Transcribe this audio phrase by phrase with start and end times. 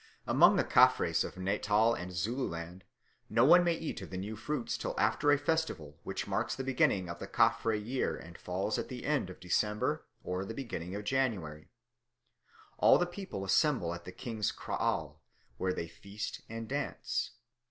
[0.25, 2.83] Amongst the Caffres of Natal and Zululand,
[3.29, 6.63] no one may eat of the new fruits till after a festival which marks the
[6.63, 10.95] beginning of the Caffre year and falls at the end of December or the beginning
[10.95, 11.69] of January.
[12.79, 15.21] All the people assemble at the king's kraal,
[15.57, 17.33] where they feast and dance.